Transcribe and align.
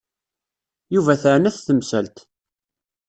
Yuba 0.93 1.13
teɛna-t 1.21 1.57
temsalt. 1.67 2.17